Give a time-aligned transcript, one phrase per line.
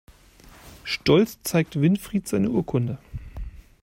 [0.83, 2.97] Stolz zeigt Winfried seine Urkunde.